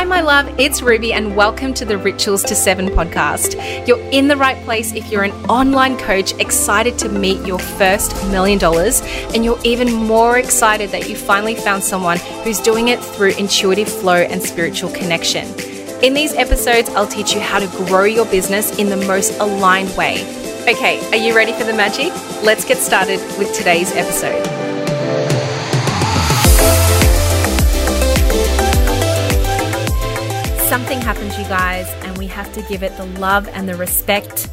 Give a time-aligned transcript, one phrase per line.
[0.00, 3.86] Hi, my love, it's Ruby, and welcome to the Rituals to Seven podcast.
[3.86, 8.14] You're in the right place if you're an online coach excited to meet your first
[8.30, 9.02] million dollars,
[9.34, 13.90] and you're even more excited that you finally found someone who's doing it through intuitive
[13.90, 15.46] flow and spiritual connection.
[16.02, 19.94] In these episodes, I'll teach you how to grow your business in the most aligned
[19.98, 20.22] way.
[20.62, 22.10] Okay, are you ready for the magic?
[22.42, 24.59] Let's get started with today's episode.
[30.70, 34.48] Something happens, you guys, and we have to give it the love and the respect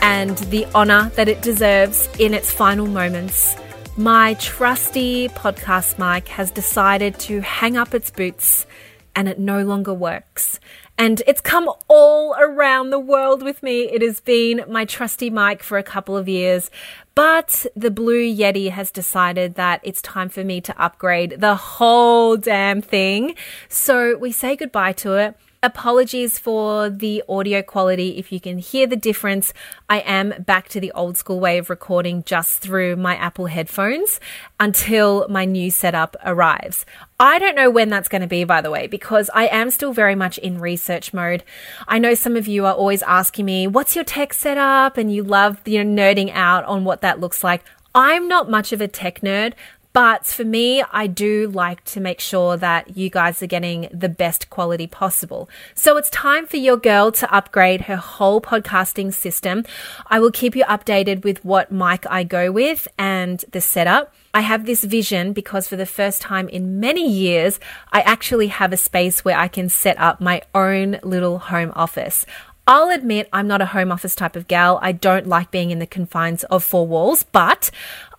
[0.00, 3.54] and the honor that it deserves in its final moments.
[3.96, 8.66] My trusty podcast mic has decided to hang up its boots
[9.14, 10.58] and it no longer works.
[10.98, 13.82] And it's come all around the world with me.
[13.82, 16.68] It has been my trusty mic for a couple of years,
[17.14, 22.36] but the Blue Yeti has decided that it's time for me to upgrade the whole
[22.36, 23.34] damn thing.
[23.68, 25.36] So we say goodbye to it.
[25.64, 28.18] Apologies for the audio quality.
[28.18, 29.54] If you can hear the difference,
[29.88, 34.20] I am back to the old school way of recording just through my Apple headphones
[34.60, 36.84] until my new setup arrives.
[37.18, 39.94] I don't know when that's going to be, by the way, because I am still
[39.94, 41.42] very much in research mode.
[41.88, 44.98] I know some of you are always asking me, what's your tech setup?
[44.98, 47.64] And you love, you know, nerding out on what that looks like.
[47.94, 49.54] I'm not much of a tech nerd.
[49.94, 54.08] But for me, I do like to make sure that you guys are getting the
[54.08, 55.48] best quality possible.
[55.76, 59.64] So it's time for your girl to upgrade her whole podcasting system.
[60.08, 64.12] I will keep you updated with what mic I go with and the setup.
[64.34, 67.60] I have this vision because for the first time in many years,
[67.92, 72.26] I actually have a space where I can set up my own little home office.
[72.66, 74.78] I'll admit I'm not a home office type of gal.
[74.80, 77.70] I don't like being in the confines of four walls, but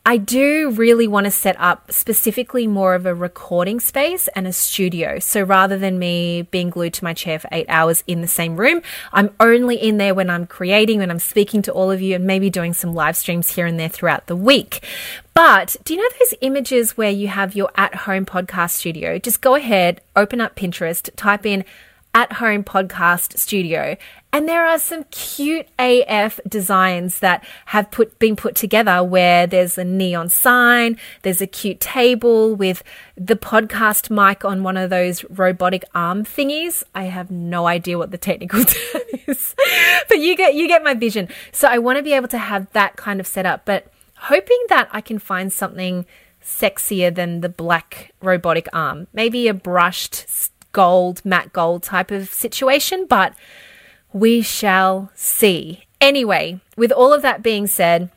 [0.08, 4.54] I do really want to set up specifically more of a recording space and a
[4.54, 5.18] studio.
[5.18, 8.56] So rather than me being glued to my chair for eight hours in the same
[8.56, 12.14] room, I'm only in there when I'm creating, when I'm speaking to all of you,
[12.14, 14.86] and maybe doing some live streams here and there throughout the week.
[15.34, 19.18] But do you know those images where you have your at home podcast studio?
[19.18, 21.66] Just go ahead, open up Pinterest, type in
[22.16, 23.98] at home podcast studio.
[24.32, 29.78] And there are some cute AF designs that have put been put together where there's
[29.78, 32.84] a neon sign, there's a cute table with
[33.16, 36.84] the podcast mic on one of those robotic arm thingies.
[36.96, 39.54] I have no idea what the technical term is.
[40.08, 41.28] but you get you get my vision.
[41.52, 44.88] So I want to be able to have that kind of setup, but hoping that
[44.92, 46.06] I can find something
[46.42, 49.08] sexier than the black robotic arm.
[49.14, 50.30] Maybe a brushed
[50.76, 53.34] gold, matte gold type of situation, but
[54.12, 55.86] we shall see.
[56.02, 58.12] Anyway, with all of that being said,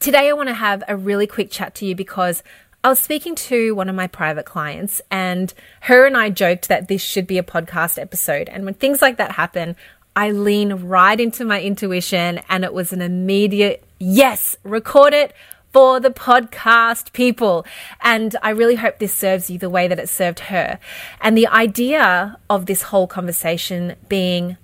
[0.00, 2.42] today I want to have a really quick chat to you because
[2.82, 6.88] I was speaking to one of my private clients, and her and I joked that
[6.88, 8.48] this should be a podcast episode.
[8.48, 9.76] And when things like that happen,
[10.16, 15.34] I lean right into my intuition, and it was an immediate yes, record it,
[15.72, 17.64] for the podcast people.
[18.00, 20.78] And I really hope this serves you the way that it served her.
[21.20, 24.56] And the idea of this whole conversation being,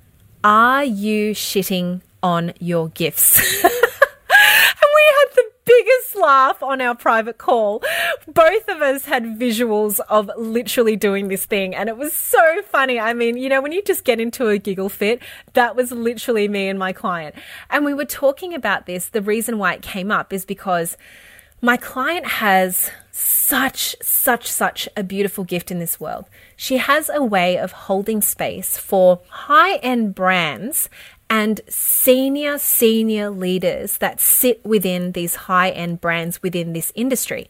[0.43, 3.41] are you shitting on your gifts?
[5.66, 7.82] biggest laugh on our private call.
[8.27, 12.99] Both of us had visuals of literally doing this thing, and it was so funny.
[12.99, 15.21] I mean, you know, when you just get into a giggle fit,
[15.53, 17.34] that was literally me and my client.
[17.69, 19.09] And we were talking about this.
[19.09, 20.97] The reason why it came up is because
[21.62, 26.27] my client has such, such, such a beautiful gift in this world.
[26.54, 30.91] She has a way of holding space for high end brands
[31.28, 37.48] and senior, senior leaders that sit within these high end brands within this industry.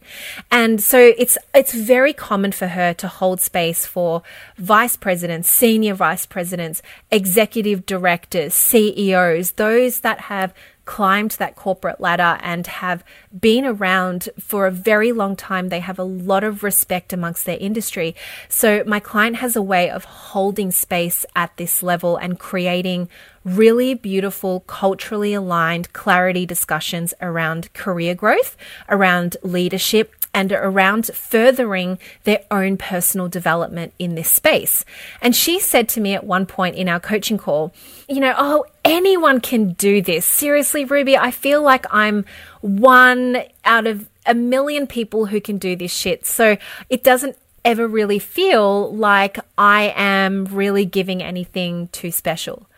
[0.49, 4.23] And so it's, it's very common for her to hold space for
[4.57, 10.53] vice presidents, senior vice presidents, executive directors, CEOs, those that have
[10.87, 13.03] climbed that corporate ladder and have
[13.39, 15.69] been around for a very long time.
[15.69, 18.15] They have a lot of respect amongst their industry.
[18.49, 23.09] So my client has a way of holding space at this level and creating
[23.43, 28.57] really beautiful, culturally aligned clarity discussions around career growth,
[28.89, 34.85] around leadership, and around furthering their own personal development in this space.
[35.19, 37.73] And she said to me at one point in our coaching call,
[38.07, 40.25] you know, oh, anyone can do this.
[40.25, 42.23] Seriously, Ruby, I feel like I'm
[42.61, 46.27] one out of a million people who can do this shit.
[46.27, 46.57] So
[46.87, 47.35] it doesn't
[47.65, 52.69] ever really feel like I am really giving anything too special.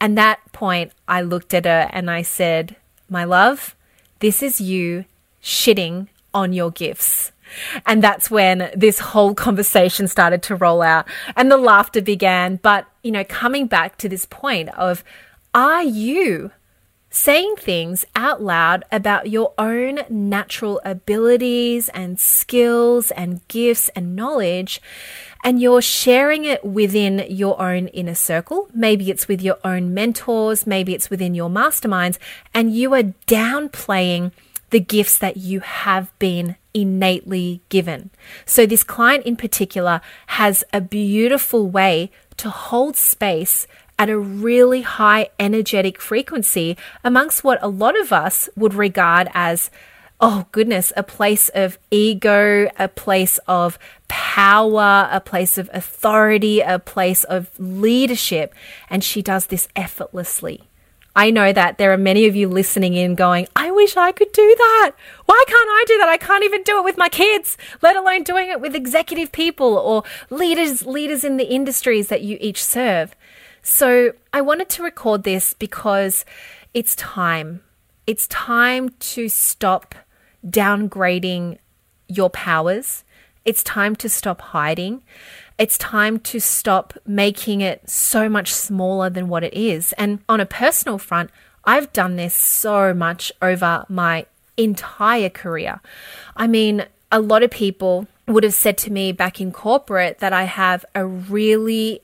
[0.00, 2.74] And that point, I looked at her and I said,
[3.08, 3.76] My love,
[4.18, 5.04] this is you
[5.40, 7.32] shitting on your gifts.
[7.86, 12.56] And that's when this whole conversation started to roll out and the laughter began.
[12.56, 15.02] But, you know, coming back to this point of,
[15.54, 16.50] are you
[17.08, 24.82] saying things out loud about your own natural abilities and skills and gifts and knowledge,
[25.42, 28.68] and you're sharing it within your own inner circle.
[28.74, 32.18] Maybe it's with your own mentors, maybe it's within your masterminds,
[32.52, 34.32] and you are downplaying
[34.70, 38.10] the gifts that you have been innately given.
[38.44, 43.66] So, this client in particular has a beautiful way to hold space
[43.98, 49.70] at a really high energetic frequency amongst what a lot of us would regard as
[50.20, 53.78] oh goodness, a place of ego, a place of
[54.08, 58.54] power, a place of authority, a place of leadership.
[58.88, 60.68] And she does this effortlessly.
[61.16, 64.30] I know that there are many of you listening in going, I wish I could
[64.32, 64.92] do that.
[65.24, 66.10] Why can't I do that?
[66.10, 69.78] I can't even do it with my kids, let alone doing it with executive people
[69.78, 73.16] or leaders, leaders in the industries that you each serve.
[73.62, 76.26] So I wanted to record this because
[76.74, 77.62] it's time.
[78.06, 79.94] It's time to stop
[80.46, 81.58] downgrading
[82.08, 83.04] your powers.
[83.46, 85.02] It's time to stop hiding.
[85.58, 89.92] It's time to stop making it so much smaller than what it is.
[89.94, 91.30] And on a personal front,
[91.64, 94.26] I've done this so much over my
[94.56, 95.80] entire career.
[96.36, 100.32] I mean, a lot of people would have said to me back in corporate that
[100.32, 102.02] I have a really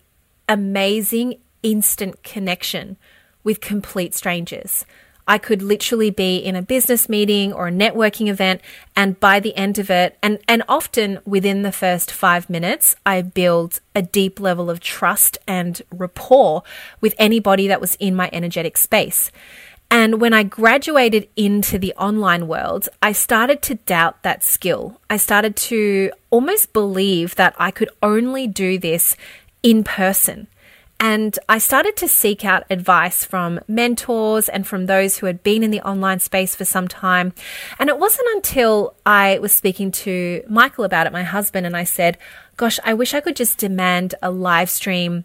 [0.48, 2.96] amazing instant connection
[3.44, 4.84] with complete strangers.
[5.26, 8.60] I could literally be in a business meeting or a networking event,
[8.96, 13.22] and by the end of it, and, and often within the first five minutes, I
[13.22, 16.62] build a deep level of trust and rapport
[17.00, 19.30] with anybody that was in my energetic space.
[19.90, 24.98] And when I graduated into the online world, I started to doubt that skill.
[25.10, 29.18] I started to almost believe that I could only do this
[29.62, 30.46] in person.
[31.02, 35.64] And I started to seek out advice from mentors and from those who had been
[35.64, 37.32] in the online space for some time.
[37.80, 41.82] And it wasn't until I was speaking to Michael about it, my husband, and I
[41.82, 42.18] said,
[42.56, 45.24] Gosh, I wish I could just demand a live stream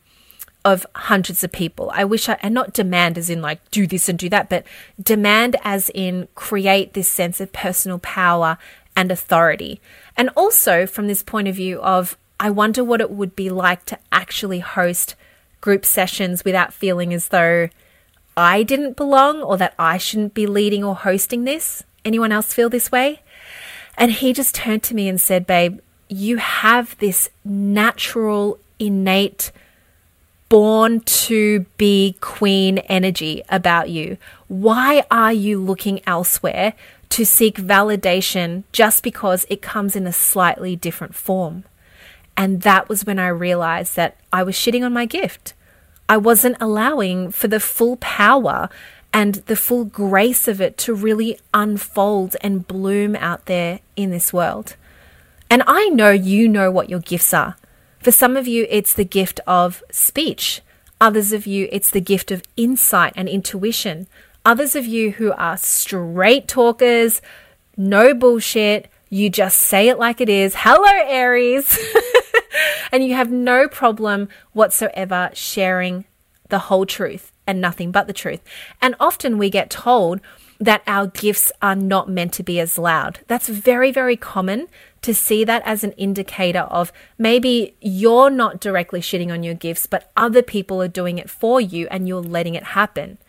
[0.65, 1.91] of hundreds of people.
[1.93, 4.65] I wish I, and not demand as in like do this and do that, but
[4.99, 8.57] demand as in create this sense of personal power
[8.95, 9.79] and authority.
[10.17, 13.85] And also from this point of view of, I wonder what it would be like
[13.85, 15.15] to actually host
[15.67, 17.67] group sessions without feeling as though
[18.37, 21.83] I didn't belong or that I shouldn't be leading or hosting this.
[22.05, 23.19] Anyone else feel this way?
[23.97, 29.51] And he just turned to me and said, Babe, you have this natural, innate,
[30.47, 34.15] born to be queen energy about you.
[34.47, 36.75] Why are you looking elsewhere
[37.09, 41.65] to seek validation just because it comes in a slightly different form?
[42.37, 45.55] And that was when I realized that I was shitting on my gift.
[46.09, 48.69] I wasn't allowing for the full power
[49.13, 54.31] and the full grace of it to really unfold and bloom out there in this
[54.31, 54.75] world.
[55.49, 57.55] And I know you know what your gifts are.
[57.99, 60.61] For some of you, it's the gift of speech.
[60.99, 64.07] Others of you, it's the gift of insight and intuition.
[64.45, 67.21] Others of you who are straight talkers,
[67.75, 70.53] no bullshit, you just say it like it is.
[70.57, 71.79] Hello, Aries.
[72.91, 76.05] and you have no problem whatsoever sharing
[76.49, 78.41] the whole truth and nothing but the truth.
[78.81, 80.21] And often we get told
[80.59, 83.19] that our gifts are not meant to be as loud.
[83.27, 84.67] That's very, very common
[85.03, 89.85] to see that as an indicator of maybe you're not directly shitting on your gifts,
[89.85, 93.19] but other people are doing it for you and you're letting it happen.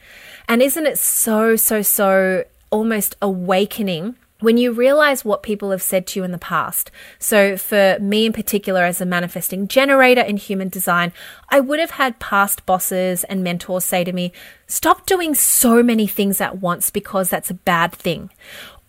[0.48, 6.06] And isn't it so, so, so almost awakening when you realize what people have said
[6.06, 6.90] to you in the past.
[7.18, 11.12] So, for me in particular, as a manifesting generator in human design,
[11.48, 14.32] I would have had past bosses and mentors say to me,
[14.66, 18.30] Stop doing so many things at once because that's a bad thing.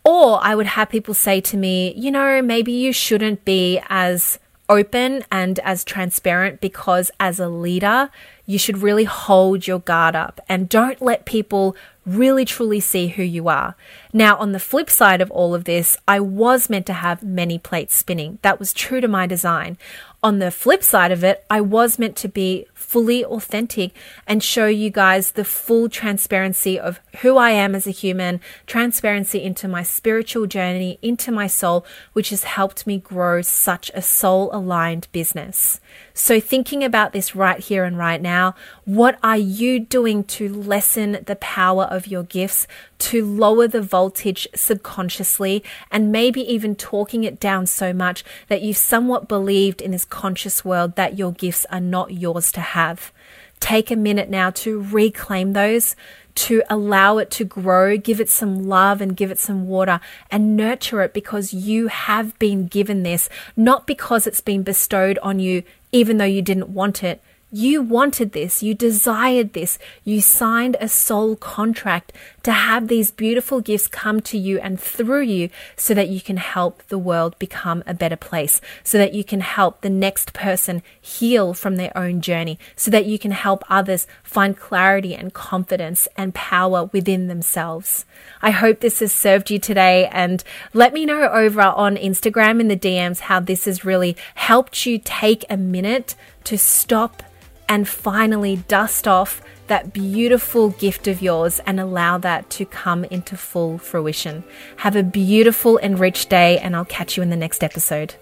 [0.03, 4.39] Or I would have people say to me, You know, maybe you shouldn't be as
[4.69, 8.11] open and as transparent because as a leader,
[8.45, 11.75] you should really hold your guard up and don't let people
[12.05, 13.75] really truly see who you are.
[14.11, 17.59] Now, on the flip side of all of this, I was meant to have many
[17.59, 18.39] plates spinning.
[18.41, 19.77] That was true to my design.
[20.21, 23.93] On the flip side of it, I was meant to be fully authentic
[24.27, 29.41] and show you guys the full transparency of who I am as a human, transparency
[29.41, 34.49] into my spiritual journey, into my soul, which has helped me grow such a soul
[34.51, 35.79] aligned business.
[36.13, 38.55] So, thinking about this right here and right now.
[38.83, 42.67] What are you doing to lessen the power of your gifts,
[42.99, 48.77] to lower the voltage subconsciously, and maybe even talking it down so much that you've
[48.77, 53.11] somewhat believed in this conscious world that your gifts are not yours to have?
[53.59, 55.95] Take a minute now to reclaim those,
[56.35, 59.99] to allow it to grow, give it some love and give it some water
[60.31, 63.27] and nurture it because you have been given this,
[63.57, 68.31] not because it's been bestowed on you, even though you didn't want it, you wanted
[68.31, 74.19] this, you desired this, you signed a soul contract to have these beautiful gifts come
[74.21, 78.15] to you and through you so that you can help the world become a better
[78.15, 82.91] place, so that you can help the next person heal from their own journey, so
[82.91, 88.05] that you can help others find clarity and confidence and power within themselves.
[88.41, 90.43] I hope this has served you today and
[90.73, 94.97] let me know over on Instagram in the DMs how this has really helped you
[94.97, 96.15] take a minute
[96.45, 97.23] to stop
[97.69, 103.37] and finally dust off that beautiful gift of yours and allow that to come into
[103.37, 104.43] full fruition.
[104.77, 108.15] Have a beautiful and rich day, and I'll catch you in the next episode.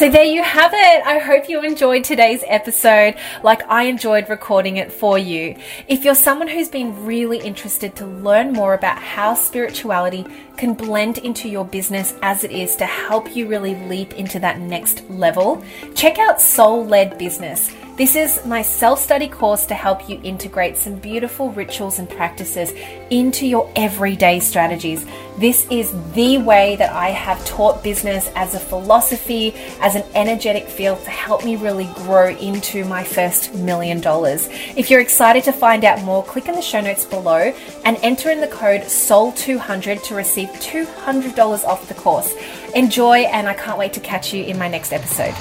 [0.00, 1.06] So there you have it.
[1.06, 5.56] I hope you enjoyed today's episode like I enjoyed recording it for you.
[5.88, 10.24] If you're someone who's been really interested to learn more about how spirituality
[10.56, 14.58] can blend into your business as it is to help you really leap into that
[14.58, 15.62] next level,
[15.94, 17.70] check out Soul Led Business.
[18.00, 22.72] This is my self study course to help you integrate some beautiful rituals and practices
[23.10, 25.04] into your everyday strategies.
[25.36, 30.66] This is the way that I have taught business as a philosophy, as an energetic
[30.66, 34.48] field to help me really grow into my first million dollars.
[34.78, 37.52] If you're excited to find out more, click in the show notes below
[37.84, 42.34] and enter in the code SOUL200 to receive $200 off the course.
[42.74, 45.34] Enjoy, and I can't wait to catch you in my next episode.